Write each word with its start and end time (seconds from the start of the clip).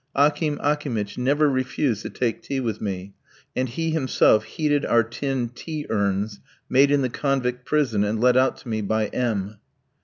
Akim 0.15 0.57
Akimitch 0.63 1.15
never 1.19 1.47
refused 1.47 2.01
to 2.01 2.09
take 2.09 2.41
tea 2.41 2.59
with 2.59 2.81
me, 2.81 3.13
and 3.55 3.69
he 3.69 3.91
himself 3.91 4.45
heated 4.45 4.83
our 4.83 5.03
tin 5.03 5.49
tea 5.49 5.85
urns, 5.91 6.39
made 6.67 6.89
in 6.89 7.03
the 7.03 7.07
convict 7.09 7.65
prison 7.67 8.03
and 8.03 8.19
let 8.19 8.35
out 8.35 8.57
to 8.57 8.67
me 8.67 8.81
by 8.81 9.09
M 9.09 9.59